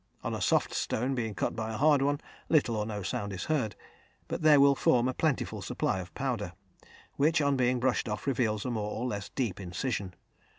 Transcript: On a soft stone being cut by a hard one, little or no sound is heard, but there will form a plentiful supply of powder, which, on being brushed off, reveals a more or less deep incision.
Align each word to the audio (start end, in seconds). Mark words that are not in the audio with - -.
On 0.23 0.33
a 0.33 0.41
soft 0.41 0.73
stone 0.73 1.13
being 1.13 1.35
cut 1.35 1.55
by 1.55 1.71
a 1.71 1.77
hard 1.77 2.01
one, 2.01 2.19
little 2.49 2.75
or 2.75 2.87
no 2.87 3.03
sound 3.03 3.31
is 3.33 3.43
heard, 3.43 3.75
but 4.27 4.41
there 4.41 4.59
will 4.59 4.73
form 4.73 5.07
a 5.07 5.13
plentiful 5.13 5.61
supply 5.61 5.99
of 5.99 6.11
powder, 6.15 6.53
which, 7.17 7.39
on 7.39 7.55
being 7.55 7.79
brushed 7.79 8.09
off, 8.09 8.25
reveals 8.25 8.65
a 8.65 8.71
more 8.71 8.89
or 8.89 9.05
less 9.05 9.29
deep 9.29 9.59
incision. 9.59 10.15